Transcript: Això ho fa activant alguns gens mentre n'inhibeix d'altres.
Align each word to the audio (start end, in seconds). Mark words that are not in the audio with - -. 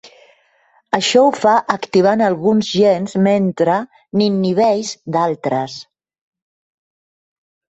Això 0.97 1.19
ho 1.25 1.33
fa 1.41 1.51
activant 1.73 2.23
alguns 2.27 2.71
gens 2.77 3.15
mentre 3.29 3.75
n'inhibeix 4.21 4.95
d'altres. 5.17 5.77